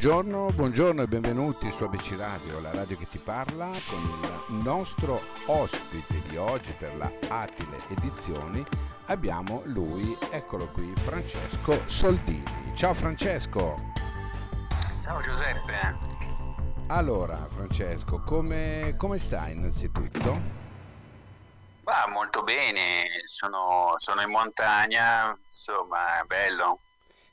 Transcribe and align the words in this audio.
Buongiorno, 0.00 0.50
buongiorno 0.52 1.02
e 1.02 1.08
benvenuti 1.08 1.70
su 1.70 1.82
ABC 1.82 2.14
Radio, 2.16 2.58
la 2.60 2.70
radio 2.70 2.96
che 2.96 3.06
ti 3.06 3.18
parla, 3.18 3.66
con 3.86 4.00
il 4.48 4.64
nostro 4.64 5.20
ospite 5.44 6.22
di 6.26 6.38
oggi 6.38 6.72
per 6.72 6.96
la 6.96 7.12
Atile 7.28 7.76
Edizioni. 7.90 8.64
Abbiamo 9.08 9.60
lui, 9.66 10.16
eccolo 10.30 10.68
qui, 10.68 10.90
Francesco 10.96 11.86
Soldini. 11.86 12.72
Ciao 12.74 12.94
Francesco! 12.94 13.76
Ciao 15.02 15.20
Giuseppe! 15.20 15.98
Allora 16.86 17.46
Francesco, 17.50 18.22
come, 18.22 18.94
come 18.96 19.18
stai 19.18 19.52
innanzitutto? 19.52 20.40
Va 21.82 22.06
molto 22.10 22.42
bene, 22.42 23.04
sono, 23.24 23.92
sono 23.98 24.22
in 24.22 24.30
montagna, 24.30 25.38
insomma 25.44 26.22
è 26.22 26.24
bello 26.24 26.80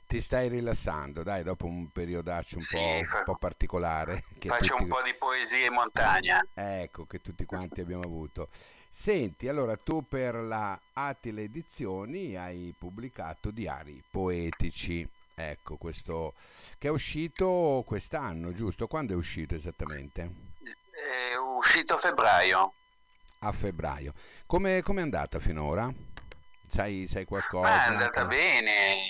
ti 0.08 0.22
stai 0.22 0.48
rilassando, 0.48 1.22
dai, 1.22 1.42
dopo 1.42 1.66
un 1.66 1.92
periodaccio 1.92 2.56
un, 2.56 2.62
sì, 2.62 2.76
po', 2.76 3.04
fa... 3.04 3.18
un 3.18 3.24
po', 3.24 3.36
particolare. 3.36 4.24
faccio 4.40 4.74
tutti... 4.74 4.82
un 4.82 4.88
po' 4.88 5.02
di 5.02 5.12
poesia 5.12 5.66
in 5.66 5.74
montagna. 5.74 6.44
Ecco, 6.54 7.04
che 7.04 7.20
tutti 7.20 7.44
quanti 7.44 7.82
abbiamo 7.82 8.04
avuto. 8.04 8.48
Senti, 8.88 9.48
allora 9.48 9.76
tu 9.76 10.08
per 10.08 10.36
la 10.36 10.80
Atile 10.94 11.42
Edizioni 11.42 12.36
hai 12.36 12.74
pubblicato 12.76 13.50
diari 13.50 14.02
poetici. 14.10 15.06
Ecco, 15.34 15.76
questo 15.76 16.32
che 16.78 16.88
è 16.88 16.90
uscito 16.90 17.84
quest'anno, 17.86 18.54
giusto? 18.54 18.86
Quando 18.86 19.12
è 19.12 19.16
uscito 19.16 19.54
esattamente? 19.54 20.22
È 20.90 21.36
uscito 21.36 21.94
a 21.94 21.98
febbraio. 21.98 22.72
A 23.40 23.52
febbraio. 23.52 24.14
Come 24.46 24.78
è 24.78 25.00
andata 25.00 25.38
finora? 25.38 25.92
Sai, 26.66 27.06
sai 27.06 27.26
qualcosa? 27.26 27.68
Ma 27.68 27.84
è 27.84 27.88
andata 27.88 28.24
bene 28.24 29.07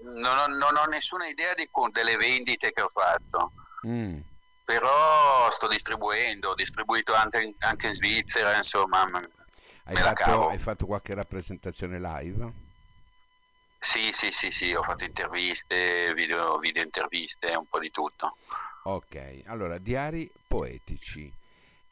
non 0.00 0.38
ho, 0.38 0.46
non 0.46 0.76
ho 0.76 0.84
nessuna 0.84 1.26
idea 1.26 1.54
di, 1.54 1.68
delle 1.92 2.16
vendite 2.16 2.72
che 2.72 2.82
ho 2.82 2.88
fatto. 2.88 3.52
Mm. 3.86 4.18
Però 4.64 5.50
sto 5.50 5.66
distribuendo, 5.66 6.50
ho 6.50 6.54
distribuito 6.54 7.14
anche, 7.14 7.54
anche 7.60 7.86
in 7.86 7.94
Svizzera, 7.94 8.56
insomma. 8.56 9.08
Hai 9.84 9.96
fatto, 9.96 10.48
hai 10.48 10.58
fatto 10.58 10.84
qualche 10.84 11.14
rappresentazione 11.14 11.98
live? 11.98 12.66
Sì, 13.80 14.10
sì, 14.12 14.30
sì, 14.30 14.50
sì, 14.50 14.74
ho 14.74 14.82
fatto 14.82 15.04
interviste, 15.04 16.12
video, 16.14 16.58
video 16.58 16.82
interviste, 16.82 17.54
un 17.56 17.66
po' 17.66 17.78
di 17.78 17.90
tutto. 17.90 18.36
Ok, 18.84 19.42
allora, 19.46 19.78
diari 19.78 20.30
poetici. 20.46 21.32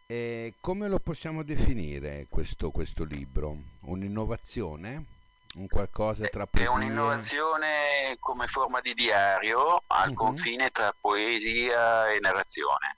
E 0.06 0.54
come 0.60 0.88
lo 0.88 0.98
possiamo 0.98 1.42
definire 1.42 2.26
questo, 2.28 2.70
questo 2.70 3.04
libro? 3.04 3.56
Un'innovazione? 3.82 5.15
Un 5.54 5.68
qualcosa 5.68 6.26
tra 6.28 6.46
poesia... 6.46 6.70
È 6.70 6.74
un'innovazione 6.74 8.16
come 8.18 8.46
forma 8.46 8.80
di 8.80 8.94
diario 8.94 9.82
al 9.86 10.10
uh-huh. 10.10 10.14
confine 10.14 10.70
tra 10.70 10.94
poesia 10.98 12.10
e 12.10 12.18
narrazione. 12.20 12.96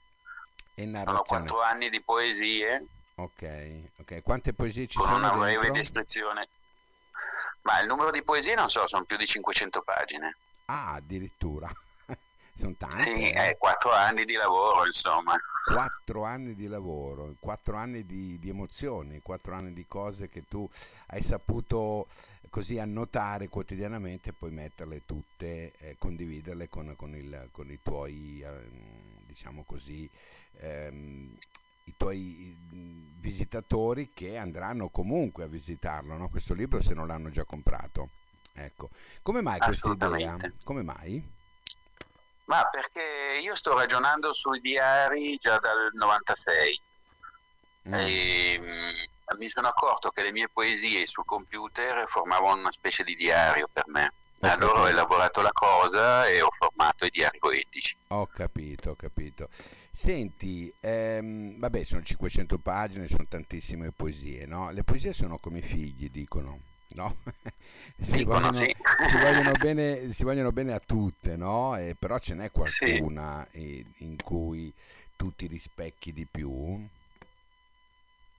E 0.75 0.85
narrazione. 0.85 1.23
Sono 1.25 1.39
quattro 1.39 1.61
anni 1.61 1.89
di 1.89 2.01
poesie. 2.01 2.85
Ok, 3.15 3.81
ok. 3.99 4.23
Quante 4.23 4.53
poesie 4.53 4.87
ci 4.87 4.97
con 4.97 5.07
sono 5.07 5.17
una 5.17 5.31
breve 5.31 5.61
dentro? 5.61 5.73
descrizione. 5.73 6.47
Ma 7.61 7.79
il 7.81 7.87
numero 7.87 8.11
di 8.11 8.23
poesie 8.23 8.55
non 8.55 8.69
so, 8.69 8.87
sono 8.87 9.03
più 9.03 9.17
di 9.17 9.25
500 9.25 9.81
pagine. 9.81 10.35
Ah, 10.65 10.93
addirittura. 10.93 11.69
Sono 12.59 12.75
tante. 12.77 13.15
Sì, 13.15 13.29
eh? 13.29 13.55
quattro 13.57 13.93
anni 13.93 14.25
di 14.25 14.33
lavoro, 14.33 14.85
insomma. 14.85 15.33
Quattro 15.65 16.23
anni 16.25 16.53
di 16.55 16.67
lavoro, 16.67 17.35
quattro 17.39 17.77
anni 17.77 18.05
di, 18.05 18.37
di 18.37 18.49
emozioni, 18.49 19.21
quattro 19.21 19.55
anni 19.55 19.71
di 19.73 19.85
cose 19.87 20.27
che 20.27 20.43
tu 20.45 20.67
hai 21.07 21.21
saputo 21.21 22.07
così 22.49 22.77
annotare 22.79 23.47
quotidianamente 23.47 24.29
e 24.29 24.33
poi 24.33 24.51
metterle 24.51 25.05
tutte, 25.05 25.71
eh, 25.77 25.95
condividerle 25.97 26.67
con, 26.67 26.93
con, 26.97 27.15
il, 27.15 27.49
con, 27.51 27.71
i 27.71 27.79
tuoi, 27.81 28.41
eh, 28.41 28.69
diciamo 29.25 29.63
così, 29.63 30.09
ehm, 30.57 31.37
i 31.85 31.93
tuoi 31.95 32.55
visitatori 33.19 34.11
che 34.13 34.37
andranno 34.37 34.89
comunque 34.89 35.45
a 35.45 35.47
visitarlo, 35.47 36.17
no? 36.17 36.29
questo 36.29 36.53
libro 36.53 36.81
se 36.81 36.93
non 36.93 37.07
l'hanno 37.07 37.29
già 37.29 37.45
comprato. 37.45 38.09
Ecco. 38.53 38.89
Come 39.21 39.41
mai 39.41 39.59
questa 39.59 39.91
idea? 39.91 40.37
Come 40.63 40.83
mai? 40.83 41.37
Ma 42.49 42.67
perché 42.67 43.39
io 43.43 43.55
sto 43.55 43.75
ragionando 43.75 44.33
sui 44.33 44.59
diari 44.59 45.37
già 45.37 45.59
dal 45.59 45.91
96. 45.93 46.81
Mm. 47.89 47.93
E, 47.93 48.59
mi 49.37 49.47
sono 49.47 49.67
accorto 49.67 50.09
che 50.09 50.23
le 50.23 50.31
mie 50.31 50.49
poesie 50.49 51.05
sul 51.05 51.25
computer 51.25 52.07
formavano 52.07 52.61
una 52.61 52.71
specie 52.71 53.03
di 53.03 53.15
diario 53.15 53.69
per 53.71 53.83
me. 53.87 54.11
Ho 54.41 54.47
allora 54.47 54.57
capito. 54.57 54.79
ho 54.79 54.87
elaborato 54.87 55.41
la 55.41 55.51
cosa 55.51 56.27
e 56.27 56.41
ho 56.41 56.49
formato 56.49 57.05
i 57.05 57.11
diari 57.11 57.37
poetici. 57.37 57.95
Ho 58.07 58.25
capito, 58.25 58.91
ho 58.91 58.95
capito. 58.95 59.47
Senti, 59.91 60.73
ehm, 60.79 61.59
vabbè, 61.59 61.83
sono 61.83 62.01
500 62.01 62.57
pagine, 62.57 63.07
sono 63.07 63.27
tantissime 63.29 63.91
poesie, 63.91 64.47
no? 64.47 64.71
Le 64.71 64.83
poesie 64.83 65.13
sono 65.13 65.37
come 65.37 65.59
i 65.59 65.61
figli, 65.61 66.09
dicono. 66.09 66.68
No? 66.91 67.17
si, 68.01 68.23
vogliono, 68.23 68.53
sì. 68.53 68.75
si, 69.07 69.17
vogliono 69.17 69.51
bene, 69.59 70.11
si, 70.11 70.23
vogliono 70.23 70.51
bene, 70.51 70.73
a 70.73 70.79
tutte, 70.79 71.35
no? 71.35 71.77
E 71.77 71.95
però 71.97 72.17
ce 72.17 72.33
n'è 72.33 72.51
qualcuna 72.51 73.47
sì. 73.51 73.85
in 73.99 74.15
cui 74.23 74.73
tu 75.15 75.33
ti 75.35 75.47
rispecchi 75.47 76.13
di 76.13 76.25
più? 76.25 76.87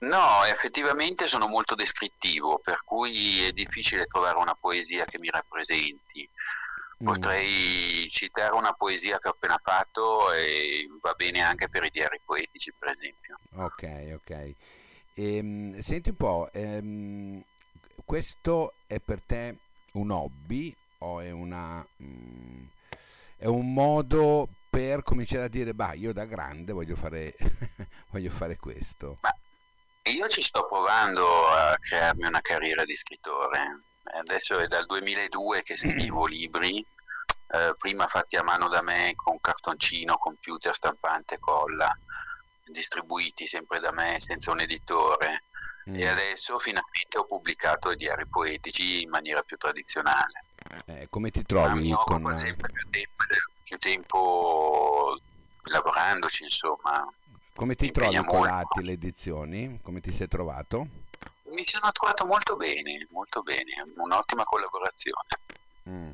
No, 0.00 0.44
effettivamente 0.47 1.28
sono 1.28 1.47
molto 1.47 1.75
descrittivo, 1.75 2.59
per 2.59 2.84
cui 2.84 3.44
è 3.44 3.53
difficile 3.53 4.06
trovare 4.06 4.38
una 4.38 4.56
poesia 4.59 5.05
che 5.05 5.19
mi 5.19 5.28
rappresenti. 5.28 6.27
Mm. 7.03 7.06
Potrei 7.06 8.05
mm. 8.05 8.09
citare 8.09 8.55
una 8.55 8.72
poesia 8.72 9.19
che 9.19 9.28
ho 9.28 9.32
appena 9.32 9.59
fatto 9.59 10.32
e 10.32 10.88
va 11.03 11.12
bene 11.15 11.43
anche 11.43 11.69
per 11.69 11.84
i 11.84 11.91
diari 11.91 12.19
poetici, 12.25 12.72
per 12.78 12.91
esempio. 12.91 13.38
Ok, 13.56 14.12
ok. 14.15 14.55
Ehm, 15.15 15.78
senti 15.81 16.11
un 16.11 16.17
po', 16.17 16.49
ehm, 16.53 17.44
questo 18.05 18.75
è 18.87 18.99
per 19.00 19.22
te 19.22 19.56
un 19.93 20.11
hobby 20.11 20.75
o 20.99 21.21
è, 21.21 21.31
una, 21.31 21.84
mm, 22.03 22.65
è 23.37 23.47
un 23.47 23.72
modo 23.72 24.49
per 24.71 25.03
cominciare 25.03 25.44
a 25.44 25.49
dire, 25.49 25.75
bah, 25.75 25.94
io 25.94 26.12
da 26.12 26.25
grande 26.25 26.72
voglio 26.72 26.97
fare, 26.97 27.34
voglio 28.11 28.31
fare 28.31 28.56
questo? 28.56 29.19
Ma 29.22 29.34
io 30.05 30.28
ci 30.28 30.43
sto 30.43 30.65
provando 30.66 31.49
a 31.49 31.77
crearmi 31.78 32.25
una 32.27 32.41
carriera 32.41 32.84
di 32.84 32.97
scrittore. 32.97 33.83
Adesso 34.03 34.59
è 34.59 34.67
dal 34.67 34.87
2002 34.87 35.62
che 35.62 35.77
scrivo 35.77 36.27
libri, 36.28 36.84
eh, 37.53 37.75
prima 37.77 38.06
fatti 38.06 38.37
a 38.37 38.43
mano 38.43 38.69
da 38.69 38.82
me 38.82 39.12
con 39.15 39.38
cartoncino, 39.41 40.17
computer, 40.17 40.75
stampante, 40.75 41.38
colla, 41.38 41.93
distribuiti 42.65 43.47
sempre 43.47 43.81
da 43.81 43.93
me 43.93 44.17
senza 44.21 44.50
un 44.50 44.61
editore. 44.61 45.44
Mm. 45.90 45.96
E 45.96 46.06
adesso 46.06 46.58
finalmente 46.58 47.18
ho 47.18 47.24
pubblicato 47.24 47.90
i 47.90 47.96
diari 47.96 48.26
poetici 48.26 49.02
in 49.02 49.10
maniera 49.10 49.42
più 49.42 49.56
tradizionale. 49.56 50.44
Eh, 50.86 51.08
come 51.10 51.30
ti 51.30 51.42
trovi? 51.42 51.90
Ma 51.90 52.04
mi 52.06 52.22
con... 52.22 52.36
sempre 52.36 52.70
più 52.70 52.88
tempo, 52.90 53.24
più 53.64 53.78
tempo 53.78 55.20
lavorandoci, 55.64 56.44
insomma. 56.44 57.12
Come 57.54 57.74
ti 57.74 57.90
trovi 57.90 58.24
con 58.24 58.42
l'Atti 58.42 58.84
le 58.84 58.92
edizioni? 58.92 59.80
Come 59.82 60.00
ti 60.00 60.12
sei 60.12 60.28
trovato? 60.28 60.86
Mi 61.44 61.64
sono 61.66 61.90
trovato 61.90 62.24
molto 62.24 62.54
bene, 62.56 63.06
molto 63.10 63.42
bene, 63.42 63.84
un'ottima 63.96 64.44
collaborazione. 64.44 65.28
Mm. 65.88 66.10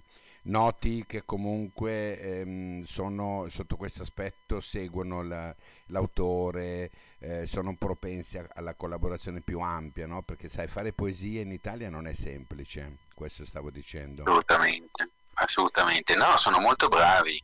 Noti 0.46 1.04
che 1.06 1.24
comunque 1.24 2.18
ehm, 2.18 2.82
sono 2.82 3.46
sotto 3.48 3.76
questo 3.76 4.02
aspetto 4.02 4.60
seguono 4.60 5.22
la, 5.22 5.54
l'autore, 5.86 6.90
eh, 7.18 7.46
sono 7.46 7.76
propensi 7.76 8.38
a, 8.38 8.46
alla 8.54 8.74
collaborazione 8.74 9.40
più 9.40 9.60
ampia, 9.60 10.06
no? 10.06 10.22
perché 10.22 10.48
sai 10.48 10.68
fare 10.68 10.92
poesia 10.92 11.40
in 11.40 11.50
Italia 11.50 11.90
non 11.90 12.06
è 12.06 12.14
semplice, 12.14 12.98
questo 13.14 13.44
stavo 13.44 13.70
dicendo. 13.70 14.22
Assolutamente, 14.22 15.12
assolutamente, 15.34 16.14
no, 16.14 16.36
sono 16.36 16.58
molto 16.58 16.88
bravi 16.88 17.42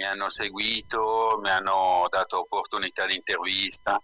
mi 0.00 0.06
hanno 0.06 0.30
seguito, 0.30 1.38
mi 1.42 1.50
hanno 1.50 2.06
dato 2.08 2.40
opportunità 2.40 3.04
di 3.04 3.16
intervista, 3.16 4.00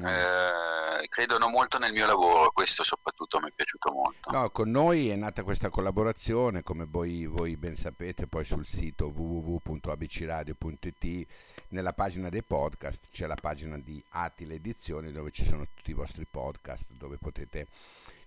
mm. 0.00 0.06
eh, 0.06 1.08
credono 1.08 1.48
molto 1.48 1.78
nel 1.78 1.92
mio 1.92 2.06
lavoro, 2.06 2.50
questo 2.52 2.82
soprattutto 2.82 3.38
mi 3.40 3.48
è 3.48 3.52
piaciuto 3.54 3.92
molto. 3.92 4.30
No, 4.30 4.50
con 4.50 4.70
noi 4.70 5.10
è 5.10 5.16
nata 5.16 5.42
questa 5.42 5.68
collaborazione, 5.68 6.62
come 6.62 6.86
voi, 6.88 7.26
voi 7.26 7.56
ben 7.56 7.76
sapete, 7.76 8.26
poi 8.26 8.44
sul 8.44 8.66
sito 8.66 9.12
www.abcradio.it, 9.14 11.26
nella 11.68 11.92
pagina 11.92 12.28
dei 12.28 12.42
podcast 12.42 13.08
c'è 13.10 13.26
la 13.26 13.36
pagina 13.40 13.78
di 13.78 14.02
Atile 14.10 14.54
Edizioni 14.54 15.12
dove 15.12 15.30
ci 15.30 15.44
sono 15.44 15.66
tutti 15.74 15.90
i 15.90 15.94
vostri 15.94 16.26
podcast, 16.30 16.90
dove 16.92 17.16
potete 17.16 17.66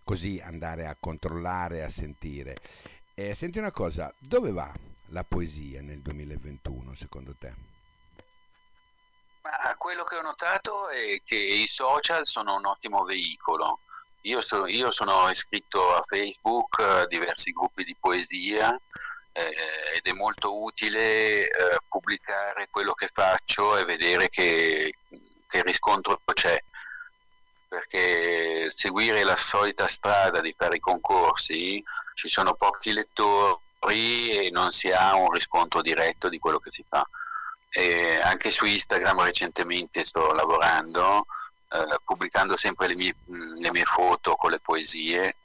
così 0.04 0.42
andare 0.44 0.88
a 0.88 0.98
controllare, 1.00 1.84
a 1.84 1.90
sentire. 1.90 2.58
E 3.16 3.34
senti 3.34 3.60
una 3.60 3.72
cosa, 3.72 4.14
dove 4.20 4.52
va 4.52 4.72
la 5.08 5.24
poesia 5.24 5.82
nel 5.82 6.02
2021 6.02 6.94
secondo 6.96 7.36
te? 7.38 7.73
Quello 9.84 10.06
che 10.06 10.16
ho 10.16 10.22
notato 10.22 10.88
è 10.88 11.22
che 11.26 11.36
i 11.36 11.68
social 11.68 12.26
sono 12.26 12.56
un 12.56 12.66
ottimo 12.66 13.04
veicolo. 13.04 13.80
Io, 14.22 14.40
so, 14.40 14.66
io 14.66 14.92
sono 14.92 15.30
iscritto 15.30 15.94
a 15.94 16.02
Facebook, 16.04 16.80
a 16.80 17.06
diversi 17.06 17.52
gruppi 17.52 17.84
di 17.84 17.94
poesia, 18.00 18.80
eh, 19.34 19.54
ed 19.98 20.06
è 20.06 20.14
molto 20.14 20.64
utile 20.64 21.50
eh, 21.50 21.78
pubblicare 21.90 22.70
quello 22.72 22.94
che 22.94 23.10
faccio 23.12 23.76
e 23.76 23.84
vedere 23.84 24.30
che, 24.30 25.00
che 25.50 25.64
riscontro 25.64 26.18
c'è 26.34 26.58
perché 27.68 28.72
seguire 28.74 29.24
la 29.24 29.36
solita 29.36 29.90
strada 29.90 30.40
di 30.40 30.54
fare 30.54 30.78
i 30.78 30.80
concorsi 30.80 31.84
ci 32.14 32.30
sono 32.30 32.54
pochi 32.54 32.94
lettori 32.94 34.46
e 34.46 34.50
non 34.50 34.72
si 34.72 34.90
ha 34.94 35.14
un 35.16 35.30
riscontro 35.30 35.82
diretto 35.82 36.30
di 36.30 36.40
quello 36.40 36.60
che 36.60 36.72
si 36.72 36.86
fa. 36.88 37.06
E 37.76 38.20
anche 38.22 38.52
su 38.52 38.66
Instagram 38.66 39.24
recentemente 39.24 40.06
sto 40.06 40.32
lavorando, 40.32 41.26
eh, 41.72 42.00
pubblicando 42.04 42.56
sempre 42.56 42.88
le 42.88 42.96
mie, 42.96 43.16
le 43.26 43.72
mie, 43.72 43.84
foto 43.84 44.36
con 44.36 44.52
le 44.52 44.60
poesie 44.60 45.38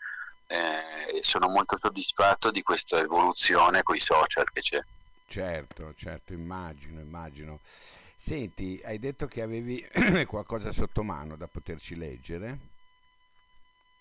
eh, 0.47 1.17
e 1.17 1.23
sono 1.23 1.49
molto 1.49 1.79
soddisfatto 1.79 2.51
di 2.51 2.63
questa 2.63 2.99
evoluzione 2.99 3.83
con 3.83 3.97
i 3.97 4.01
social 4.01 4.45
che 4.53 4.61
c'è. 4.61 4.85
Certo, 5.27 5.95
certo, 5.95 6.35
immagino, 6.35 7.01
immagino. 7.01 7.61
Senti, 7.65 8.81
hai 8.85 8.99
detto 8.99 9.27
che 9.27 9.43
avevi 9.43 9.87
qualcosa 10.27 10.71
sotto 10.71 11.03
mano 11.03 11.37
da 11.37 11.47
poterci 11.47 11.97
leggere? 11.97 12.59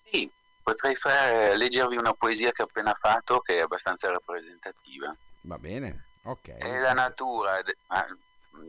Sì, 0.09 0.29
potrei 0.63 0.95
fare, 0.95 1.55
leggervi 1.55 1.95
una 1.95 2.13
poesia 2.13 2.51
che 2.51 2.61
ho 2.61 2.65
appena 2.65 2.93
fatto 2.93 3.39
che 3.39 3.57
è 3.57 3.61
abbastanza 3.61 4.09
rappresentativa. 4.09 5.15
Va 5.41 5.57
bene, 5.57 6.06
ok. 6.31 6.49
È 6.49 6.79
la 6.79 6.93
natura, 6.93 7.61
ah, 7.87 8.07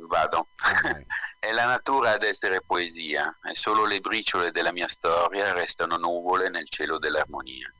vado, 0.07 0.49
è 1.39 1.53
la 1.53 1.67
natura 1.67 2.13
ad 2.13 2.23
essere 2.23 2.61
poesia, 2.63 3.37
e 3.45 3.55
solo 3.55 3.85
le 3.85 4.01
briciole 4.01 4.51
della 4.51 4.73
mia 4.73 4.89
storia 4.89 5.53
restano 5.53 5.97
nuvole 5.97 6.49
nel 6.49 6.69
cielo 6.69 6.99
dell'armonia. 6.99 7.73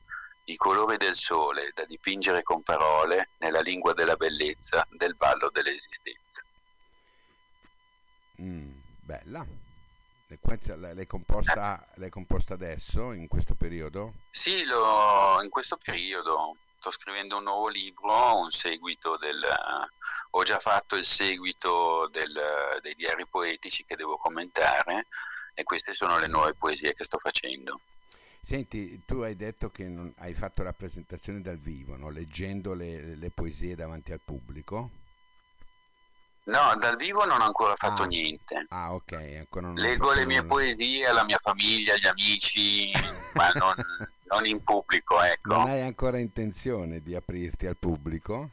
I 0.45 0.55
colori 0.55 0.97
del 0.97 1.15
sole 1.15 1.71
da 1.75 1.85
dipingere 1.85 2.41
con 2.41 2.63
parole 2.63 3.29
nella 3.37 3.61
lingua 3.61 3.93
della 3.93 4.15
bellezza, 4.15 4.85
del 4.89 5.15
ballo 5.15 5.49
dell'esistenza. 5.51 6.43
Mm, 8.41 8.71
bella. 9.01 9.45
L'hai 10.27 11.07
composta, 11.07 11.83
l'hai 11.95 12.09
composta 12.09 12.53
adesso, 12.53 13.13
in 13.13 13.27
questo 13.27 13.55
periodo? 13.55 14.13
Sì, 14.29 14.63
lo, 14.63 15.41
in 15.41 15.49
questo 15.49 15.75
periodo. 15.83 16.55
Sto 16.79 16.91
scrivendo 16.91 17.35
un 17.35 17.43
nuovo 17.43 17.67
libro, 17.67 18.39
un 18.39 18.51
seguito 18.51 19.17
del... 19.17 19.45
ho 20.29 20.43
già 20.43 20.59
fatto 20.59 20.95
il 20.95 21.03
seguito 21.03 22.07
del, 22.07 22.79
dei 22.81 22.95
diari 22.95 23.27
poetici 23.27 23.83
che 23.83 23.97
devo 23.97 24.17
commentare 24.17 25.07
e 25.53 25.63
queste 25.63 25.91
sono 25.91 26.17
le 26.19 26.27
nuove 26.27 26.53
poesie 26.53 26.93
che 26.93 27.03
sto 27.03 27.17
facendo. 27.17 27.81
Senti, 28.39 29.03
tu 29.05 29.19
hai 29.19 29.35
detto 29.35 29.69
che 29.69 30.13
hai 30.19 30.33
fatto 30.33 30.63
rappresentazioni 30.63 31.41
dal 31.41 31.57
vivo, 31.57 31.97
no? 31.97 32.09
leggendo 32.09 32.73
le, 32.73 33.17
le 33.17 33.29
poesie 33.29 33.75
davanti 33.75 34.13
al 34.13 34.21
pubblico? 34.23 34.89
No, 36.45 36.73
dal 36.79 36.95
vivo 36.95 37.25
non 37.25 37.41
ho 37.41 37.45
ancora 37.45 37.75
fatto 37.75 38.03
ah. 38.03 38.07
niente. 38.07 38.65
Ah, 38.69 38.93
ok. 38.93 39.35
Ancora 39.37 39.67
non 39.67 39.75
Leggo 39.75 40.13
le 40.13 40.25
mie 40.25 40.45
poesie 40.45 41.05
alla 41.05 41.25
mia 41.25 41.37
famiglia, 41.37 41.93
agli 41.93 42.07
amici, 42.07 42.91
ma 43.33 43.51
non, 43.51 43.75
non, 44.29 44.45
in 44.45 44.63
pubblico, 44.63 45.21
ecco. 45.21 45.55
Non 45.55 45.67
hai 45.67 45.81
ancora 45.81 46.19
intenzione 46.19 47.01
di 47.01 47.15
aprirti 47.15 47.65
al 47.65 47.77
pubblico? 47.77 48.51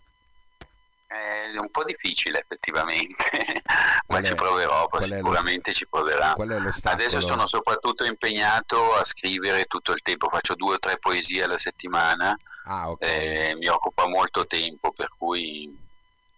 È 1.06 1.56
un 1.58 1.70
po' 1.70 1.84
difficile 1.84 2.40
effettivamente, 2.40 3.24
ma 4.08 4.20
ci 4.22 4.34
proverò, 4.34 4.88
sicuramente 5.00 5.72
ci 5.72 5.86
proverà. 5.86 6.34
Adesso 6.34 7.20
sono 7.20 7.46
soprattutto 7.46 8.04
impegnato 8.04 8.94
a 8.94 9.04
scrivere 9.04 9.66
tutto 9.66 9.92
il 9.92 10.02
tempo, 10.02 10.28
faccio 10.28 10.54
due 10.54 10.74
o 10.74 10.78
tre 10.78 10.98
poesie 10.98 11.44
alla 11.44 11.58
settimana, 11.58 12.36
ah, 12.64 12.90
okay. 12.90 13.54
mi 13.54 13.68
occupa 13.68 14.08
molto 14.08 14.46
tempo, 14.46 14.90
per 14.92 15.10
cui 15.16 15.78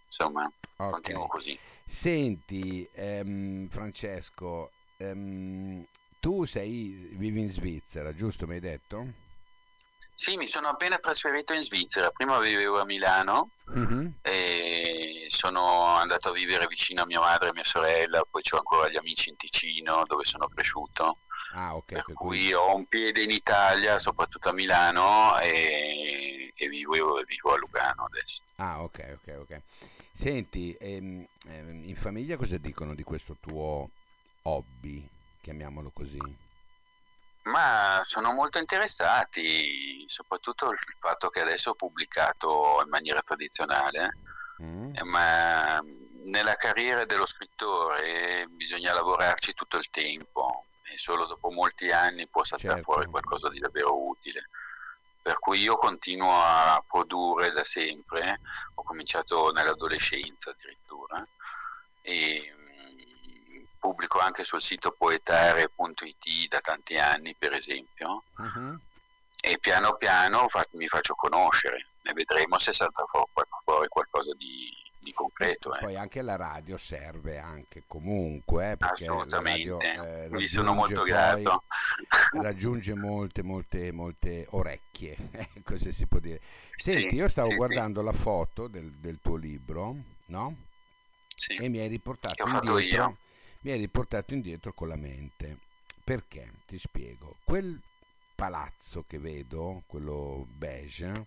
insomma 0.05 0.51
okay. 0.77 0.91
continuo 0.91 1.27
così. 1.29 1.59
Senti 1.87 2.89
ehm, 2.93 3.69
Francesco, 3.69 4.71
ehm, 4.99 5.85
tu 6.21 6.45
sei, 6.45 7.09
vivi 7.13 7.41
in 7.41 7.51
Svizzera, 7.51 8.15
giusto 8.15 8.47
mi 8.47 8.55
hai 8.55 8.61
detto? 8.61 9.27
Sì, 10.19 10.37
mi 10.37 10.49
sono 10.49 10.67
appena 10.67 10.99
trasferito 10.99 11.53
in 11.53 11.63
Svizzera, 11.63 12.11
prima 12.11 12.41
vivevo 12.41 12.81
a 12.81 12.85
Milano 12.85 13.51
mm-hmm. 13.71 14.09
e 14.23 15.27
sono 15.29 15.95
andato 15.95 16.31
a 16.31 16.33
vivere 16.33 16.67
vicino 16.67 17.03
a 17.03 17.07
mia 17.07 17.21
madre 17.21 17.51
e 17.51 17.53
mia 17.53 17.63
sorella, 17.63 18.25
poi 18.29 18.43
ho 18.51 18.57
ancora 18.57 18.89
gli 18.89 18.97
amici 18.97 19.29
in 19.29 19.37
Ticino 19.37 20.03
dove 20.09 20.25
sono 20.25 20.49
cresciuto. 20.49 21.19
Ah, 21.55 21.77
okay, 21.77 21.99
per, 21.99 22.05
per 22.07 22.15
cui, 22.17 22.37
cui 22.37 22.53
ho 22.53 22.75
un 22.75 22.87
piede 22.87 23.23
in 23.23 23.31
Italia, 23.31 24.01
soprattutto 24.01 24.49
a 24.49 24.53
Milano 24.53 25.39
e, 25.39 26.53
e 26.53 26.69
vivo, 26.69 26.95
vivo, 27.25 27.53
a 27.53 27.57
Lugano 27.57 28.07
adesso. 28.07 28.43
Ah, 28.57 28.83
ok, 28.83 29.21
ok, 29.23 29.37
ok. 29.39 29.61
Senti, 30.11 30.77
ehm, 30.81 31.25
ehm, 31.47 31.83
in 31.89 31.97
famiglia 31.97 32.37
cosa 32.37 32.59
dicono 32.59 32.97
di 32.97 33.05
questo 33.05 33.37
tuo 33.39 33.89
hobby, 34.43 35.09
chiamiamolo 35.43 35.93
così? 35.95 36.47
Ma 37.51 38.01
sono 38.05 38.33
molto 38.33 38.59
interessati, 38.59 40.05
soprattutto 40.07 40.71
il 40.71 40.79
fatto 40.99 41.29
che 41.29 41.41
adesso 41.41 41.71
ho 41.71 41.75
pubblicato 41.75 42.81
in 42.83 42.91
maniera 42.91 43.23
tradizionale, 43.23 44.17
mm. 44.63 44.95
Eh, 44.95 45.05
ma 45.05 45.81
nella 46.25 46.57
carriera 46.57 47.05
dello 47.05 47.27
scrittore 47.27 48.47
bisogna 48.51 48.93
lavorarci 48.93 49.55
tutto 49.55 49.79
il 49.79 49.89
tempo 49.91 50.65
e 50.83 50.99
solo 50.99 51.27
dopo 51.27 51.51
molti 51.51 51.91
anni 51.91 52.29
può 52.29 52.45
saltare 52.45 52.77
certo. 52.77 52.93
fuori 52.93 53.07
qualcosa 53.09 53.49
di 53.49 53.59
davvero 53.59 54.07
utile 54.07 54.49
per 55.29 55.39
cui 55.41 55.61
io 55.61 55.77
continuo 55.77 56.41
a 56.43 56.83
produrre 56.87 57.53
da 57.53 57.63
sempre, 57.63 58.41
ho 58.77 58.83
cominciato 58.83 59.51
nell'adolescenza 59.53 60.49
addirittura 60.49 61.23
e 62.01 62.48
mm, 62.48 62.48
pubblico 64.09 64.19
anche 64.19 64.43
sul 64.43 64.63
sito 64.63 64.93
poetare.it 64.93 66.49
da 66.49 66.61
tanti 66.61 66.99
anni 66.99 67.35
per 67.39 67.53
esempio 67.53 68.25
uh-huh. 68.37 68.79
e 69.41 69.59
piano 69.61 69.95
piano 69.97 70.49
fa- 70.49 70.67
mi 70.73 70.89
faccio 70.89 71.15
conoscere 71.15 71.85
e 72.03 72.13
vedremo 72.15 72.59
se 72.59 72.73
salta 72.73 73.05
fuori 73.05 73.89
qualcosa 73.89 74.33
di, 74.35 74.73
di 74.99 75.13
concreto. 75.13 75.77
Eh. 75.77 75.81
Poi 75.81 75.97
anche 75.97 76.23
la 76.23 76.37
radio 76.37 76.79
serve 76.79 77.39
anche 77.39 77.83
comunque, 77.87 78.71
eh, 78.71 78.77
Assolutamente, 78.79 79.71
radio, 79.71 79.81
eh, 79.81 80.29
vi 80.31 80.47
sono 80.47 80.73
molto 80.73 81.03
grato. 81.03 81.65
raggiunge 82.41 82.95
molte, 82.95 83.43
molte, 83.43 83.93
molte 83.93 84.47
orecchie, 84.51 85.17
così 85.63 85.93
si 85.93 86.07
può 86.07 86.19
dire. 86.19 86.41
Senti, 86.75 87.11
sì, 87.11 87.17
io 87.17 87.29
stavo 87.29 87.51
sì, 87.51 87.57
guardando 87.57 88.01
sì. 88.01 88.07
la 88.07 88.13
foto 88.13 88.69
del, 88.69 88.91
del, 88.93 89.19
tuo 89.21 89.37
libro, 89.37 89.95
no? 90.27 90.57
Sì. 91.35 91.57
E 91.57 91.69
mi 91.69 91.79
hai 91.79 91.89
riportato 91.89 92.43
indietro, 92.47 92.75
mi 92.75 93.17
hai 93.73 93.79
riportato 93.79 94.35
indietro 94.35 94.73
con 94.73 94.89
la 94.89 94.97
mente. 94.97 95.59
Perché? 96.05 96.53
Ti 96.67 96.79
spiego. 96.79 97.37
Quel 97.45 97.81
palazzo 98.35 99.05
che 99.07 99.19
vedo, 99.19 99.83
quello 99.87 100.47
beige, 100.49 101.27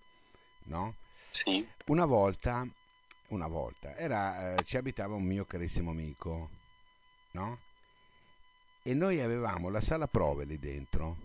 no? 0.63 0.95
Sì. 1.29 1.67
Una 1.85 2.05
volta 2.05 2.67
una 3.31 3.47
volta, 3.47 3.95
era, 3.95 4.55
eh, 4.55 4.63
ci 4.63 4.77
abitava 4.77 5.15
un 5.15 5.23
mio 5.23 5.45
carissimo 5.45 5.91
amico, 5.91 6.49
no? 7.31 7.59
E 8.83 8.93
noi 8.93 9.21
avevamo 9.21 9.69
la 9.69 9.79
sala 9.79 10.07
prove 10.07 10.43
lì 10.43 10.57
dentro. 10.59 11.17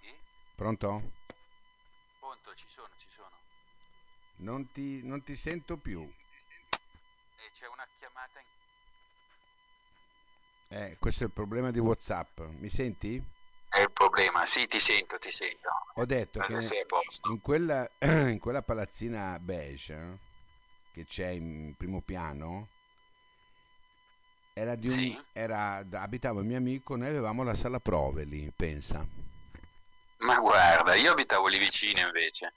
Sì? 0.00 0.14
Pronto? 0.54 1.10
Pronto, 2.20 2.54
ci 2.54 2.66
sono, 2.68 2.88
ci 2.98 3.06
sono. 3.14 3.36
Non 4.36 4.70
ti, 4.70 5.02
non 5.02 5.22
ti 5.24 5.34
sento 5.34 5.76
più. 5.76 6.02
Eh, 6.02 7.50
c'è 7.52 7.66
una 7.66 7.86
chiamata 7.98 8.38
in... 8.38 8.46
Eh, 10.74 10.96
questo 10.98 11.22
è 11.22 11.26
il 11.26 11.32
problema 11.32 11.70
di 11.70 11.78
Whatsapp. 11.78 12.40
Mi 12.58 12.68
senti? 12.68 13.22
È 13.68 13.80
il 13.80 13.92
problema, 13.92 14.44
sì, 14.44 14.66
ti 14.66 14.80
sento, 14.80 15.18
ti 15.18 15.30
sento. 15.30 15.68
Ho 15.94 16.04
detto 16.04 16.40
che 16.40 16.58
in 17.30 17.40
quella, 17.40 17.88
in 18.02 18.40
quella 18.40 18.60
palazzina 18.60 19.38
beige 19.38 20.18
che 20.92 21.04
c'è 21.04 21.28
in 21.28 21.74
primo 21.76 22.00
piano 22.00 22.66
era 24.52 24.74
di 24.74 24.88
un, 24.88 24.94
Sì. 24.94 25.18
era, 25.32 25.76
abitava 25.92 26.40
il 26.40 26.46
mio 26.46 26.56
amico, 26.56 26.96
noi 26.96 27.06
avevamo 27.06 27.44
la 27.44 27.54
sala 27.54 27.78
prove 27.78 28.24
lì, 28.24 28.52
pensa. 28.56 29.06
Ma 30.18 30.38
guarda, 30.40 30.96
io 30.96 31.12
abitavo 31.12 31.46
lì 31.46 31.58
vicino 31.58 32.00
invece. 32.00 32.52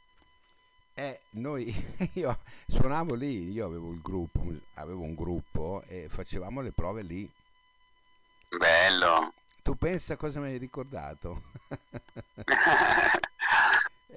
Eh, 0.95 1.19
noi, 1.33 1.65
io 2.15 2.35
suonavo 2.65 3.13
lì, 3.13 3.51
io 3.51 3.67
avevo 3.67 3.91
il 3.91 4.01
gruppo, 4.01 4.43
avevo 4.73 5.03
un 5.03 5.13
gruppo 5.13 5.83
e 5.87 6.07
facevamo 6.09 6.61
le 6.61 6.71
prove 6.71 7.03
lì. 7.03 7.29
Bello. 8.49 9.33
Tu 9.63 9.75
pensa 9.75 10.15
cosa 10.15 10.39
mi 10.39 10.47
hai 10.47 10.57
ricordato? 10.57 11.43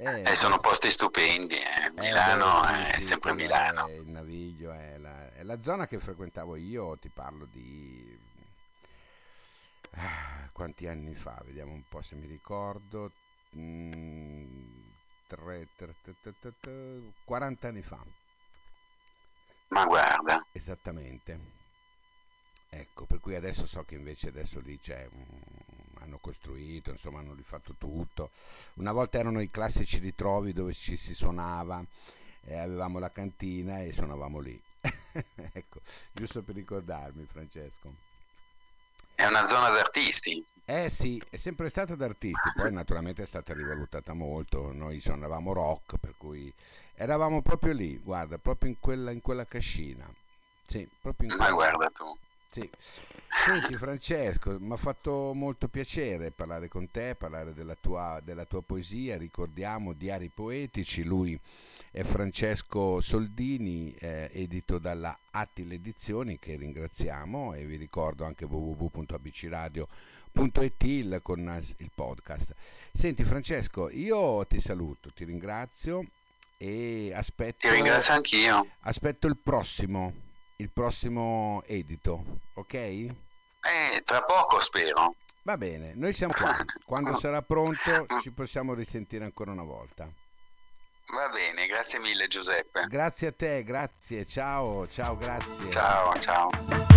Eh, 0.02 0.22
eh, 0.30 0.34
sono 0.34 0.58
posti 0.60 0.90
stupendi, 0.90 1.56
eh. 1.56 1.90
Milano 1.92 2.62
beh, 2.62 2.87
sì, 2.87 2.92
è 2.92 2.94
sì, 2.94 3.02
sempre 3.02 3.34
Milano. 3.34 3.87
È 3.87 3.92
il 3.92 4.08
Naviglio 4.08 4.72
è 4.72 4.96
la, 4.96 5.30
è 5.34 5.42
la, 5.42 5.60
zona 5.60 5.87
che 5.87 5.99
frequentavo 5.99 6.56
io, 6.56 6.96
ti 6.96 7.10
parlo 7.10 7.44
di 7.44 8.18
ah, 9.90 10.49
quanti 10.52 10.87
anni 10.87 11.14
fa, 11.14 11.38
vediamo 11.44 11.72
un 11.72 11.82
po' 11.87 12.00
se 12.00 12.14
mi 12.14 12.26
ricordo, 12.26 13.12
mm, 13.54 14.70
tre, 15.26 15.68
tre, 15.76 15.94
40 17.25 17.68
anni 17.68 17.82
fa. 17.82 18.02
Ma 19.68 19.84
guarda. 19.84 20.42
Esattamente. 20.52 21.60
Ecco, 22.72 23.04
per 23.04 23.18
cui 23.18 23.34
adesso 23.34 23.66
so 23.66 23.82
che 23.84 23.96
invece 23.96 24.28
adesso 24.28 24.60
lì 24.60 24.78
c'è, 24.78 25.08
hanno 25.98 26.18
costruito, 26.18 26.90
insomma 26.90 27.18
hanno 27.18 27.34
rifatto 27.34 27.74
tutto. 27.76 28.30
Una 28.74 28.92
volta 28.92 29.18
erano 29.18 29.40
i 29.40 29.50
classici 29.50 29.98
ritrovi 29.98 30.52
dove 30.52 30.72
ci 30.72 30.96
si 30.96 31.12
suonava, 31.12 31.84
eh, 32.44 32.56
avevamo 32.56 33.00
la 33.00 33.10
cantina 33.10 33.80
e 33.80 33.92
suonavamo 33.92 34.38
lì. 34.38 34.60
ecco, 35.52 35.80
giusto 36.12 36.42
per 36.42 36.54
ricordarmi 36.54 37.24
Francesco. 37.26 38.08
È 39.16 39.26
una 39.26 39.44
zona 39.46 39.68
d'artisti. 39.70 40.42
Eh 40.64 40.88
sì, 40.88 41.20
è 41.28 41.36
sempre 41.36 41.68
stata 41.70 41.96
d'artisti, 41.96 42.52
poi 42.54 42.72
naturalmente 42.72 43.24
è 43.24 43.26
stata 43.26 43.52
rivalutata 43.52 44.14
molto, 44.14 44.72
noi 44.72 45.00
suonavamo 45.00 45.52
rock, 45.52 45.98
per 45.98 46.14
cui 46.16 46.50
eravamo 46.94 47.42
proprio 47.42 47.74
lì, 47.74 47.98
guarda, 47.98 48.38
proprio 48.38 48.70
in 48.70 48.78
quella, 48.78 49.10
in 49.10 49.20
quella 49.20 49.44
cascina. 49.44 50.10
Sì, 50.66 50.88
proprio 51.02 51.28
in 51.28 51.36
quella... 51.36 51.50
Ma 51.50 51.54
guarda 51.54 51.90
tu. 51.90 52.16
Sì. 52.50 52.69
Senti 53.45 53.76
Francesco, 53.76 54.57
mi 54.59 54.73
ha 54.73 54.76
fatto 54.76 55.33
molto 55.35 55.69
piacere 55.69 56.33
parlare 56.33 56.66
con 56.66 56.90
te, 56.90 57.14
parlare 57.16 57.54
della 57.54 57.76
tua, 57.80 58.21
della 58.25 58.45
tua, 58.45 58.61
poesia, 58.61 59.16
ricordiamo 59.16 59.92
Diari 59.92 60.33
Poetici, 60.35 61.04
lui 61.04 61.38
è 61.92 62.02
Francesco 62.02 63.00
Soldini, 63.00 63.95
eh, 63.95 64.28
edito 64.33 64.78
dalla 64.78 65.16
Attile 65.30 65.76
Edizioni 65.76 66.40
che 66.40 66.57
ringraziamo 66.57 67.54
e 67.54 67.64
vi 67.64 67.76
ricordo 67.76 68.25
anche 68.25 68.45
www.abcradio.it 68.45 71.23
con 71.23 71.62
il 71.76 71.90
podcast. 71.95 72.52
Senti 72.92 73.23
Francesco, 73.23 73.88
io 73.90 74.45
ti 74.47 74.59
saluto, 74.61 75.12
ti 75.14 75.25
ringrazio 75.25 76.04
e 76.59 77.12
aspetto... 77.14 77.69
Ti 77.69 77.75
ringrazio 77.75 78.12
anch'io. 78.12 78.66
Aspetto 78.80 79.28
il 79.28 79.37
prossimo 79.37 80.28
il 80.61 80.71
prossimo 80.71 81.62
edito, 81.67 82.23
ok? 82.55 82.75
Eh, 82.75 83.17
tra 84.05 84.23
poco 84.23 84.61
spero. 84.61 85.14
Va 85.43 85.57
bene, 85.57 85.95
noi 85.95 86.12
siamo 86.12 86.35
qua. 86.35 86.55
Quando 86.85 87.14
sarà 87.19 87.43
pronto 87.43 88.07
ci 88.21 88.31
possiamo 88.33 88.75
risentire 88.75 89.25
ancora 89.25 89.52
una 89.52 89.64
volta. 89.64 90.09
Va 91.12 91.29
bene, 91.29 91.67
grazie 91.67 91.99
mille 91.99 92.29
Giuseppe. 92.29 92.85
Grazie 92.87 93.29
a 93.29 93.33
te, 93.33 93.64
grazie, 93.64 94.25
ciao, 94.25 94.87
ciao, 94.87 95.17
grazie. 95.17 95.71
Ciao, 95.71 96.19
ciao. 96.21 96.89